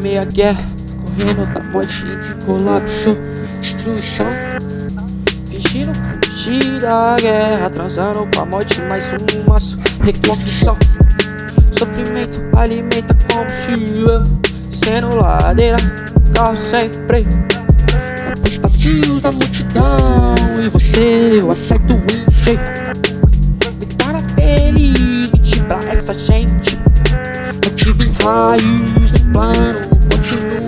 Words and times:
meia 0.00 0.24
guerra, 0.24 0.64
correndo 1.04 1.52
da 1.52 1.62
morte 1.64 2.04
entre 2.04 2.44
colapso, 2.44 3.16
destruição. 3.60 4.26
Fingindo 5.48 5.92
fugir 5.94 6.80
da 6.80 7.16
guerra, 7.18 7.70
transando 7.70 8.28
com 8.34 8.40
a 8.42 8.46
morte, 8.46 8.80
mais 8.82 9.04
um 9.14 9.48
maço, 9.48 9.78
reconstrução. 10.02 10.76
Sofrimento 11.78 12.44
alimenta 12.56 13.16
combustível, 13.30 14.24
sendo 14.70 15.16
ladeira, 15.16 15.78
carro 16.34 16.56
sem 16.56 16.90
freio. 17.06 17.28
Os 18.44 18.56
vazios 18.56 19.20
da 19.20 19.32
multidão 19.32 20.34
e 20.64 20.68
você, 20.68 21.40
eu 21.40 21.50
aceito 21.50 21.94
o 21.94 22.30
encheio. 22.30 22.60
Me 23.80 23.86
torna 23.94 24.20
feliz, 24.34 25.30
mentir 25.30 25.62
pra 25.64 25.82
essa 25.88 26.14
gente. 26.14 26.78
Eu 27.64 27.70
tive 27.74 28.10
raiz 28.22 29.10
no 29.10 29.32
plano 29.32 29.85
you. 30.36 30.65